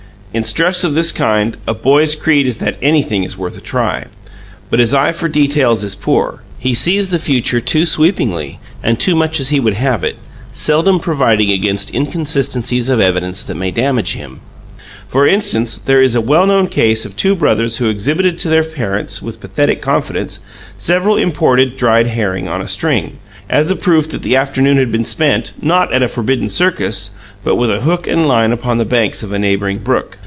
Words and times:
In 0.33 0.45
stress 0.45 0.85
of 0.85 0.93
this 0.95 1.11
kind, 1.11 1.57
a 1.67 1.73
boy's 1.73 2.15
creed 2.15 2.47
is 2.47 2.59
that 2.59 2.77
anything 2.81 3.25
is 3.25 3.37
worth 3.37 3.57
a 3.57 3.59
try; 3.59 4.05
but 4.69 4.79
his 4.79 4.93
eye 4.93 5.11
for 5.11 5.27
details 5.27 5.83
is 5.83 5.93
poor. 5.93 6.39
He 6.57 6.73
sees 6.73 7.09
the 7.09 7.19
future 7.19 7.59
too 7.59 7.85
sweepingly 7.85 8.57
and 8.81 8.97
too 8.97 9.13
much 9.13 9.41
as 9.41 9.49
he 9.49 9.59
would 9.59 9.73
have 9.73 10.05
it 10.05 10.15
seldom 10.53 11.01
providing 11.01 11.51
against 11.51 11.89
inconsistencies 11.93 12.87
of 12.87 13.01
evidence 13.01 13.43
that 13.43 13.55
may 13.57 13.71
damage 13.71 14.13
him. 14.13 14.39
For 15.09 15.27
instance, 15.27 15.77
there 15.77 16.01
is 16.01 16.15
a 16.15 16.21
well 16.21 16.45
known 16.45 16.69
case 16.69 17.03
of 17.03 17.17
two 17.17 17.35
brothers 17.35 17.75
who 17.79 17.89
exhibited 17.89 18.39
to 18.39 18.47
their 18.49 18.63
parents, 18.63 19.21
with 19.21 19.41
pathetic 19.41 19.81
confidence, 19.81 20.39
several 20.77 21.17
imported 21.17 21.75
dried 21.75 22.07
herring 22.07 22.47
on 22.47 22.61
a 22.61 22.69
string, 22.69 23.17
as 23.49 23.69
a 23.69 23.75
proof 23.75 24.07
that 24.07 24.21
the 24.21 24.37
afternoon 24.37 24.77
had 24.77 24.93
been 24.93 25.03
spent, 25.03 25.51
not 25.61 25.91
at 25.91 26.01
a 26.03 26.07
forbidden 26.07 26.47
circus, 26.47 27.09
but 27.43 27.55
with 27.57 27.69
hook 27.81 28.07
and 28.07 28.29
line 28.29 28.53
upon 28.53 28.77
the 28.77 28.85
banks 28.85 29.23
of 29.23 29.33
a 29.33 29.37
neighbouring 29.39 29.77
brook. 29.77 30.17